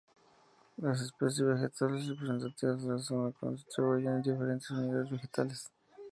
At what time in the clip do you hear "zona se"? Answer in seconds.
2.97-3.49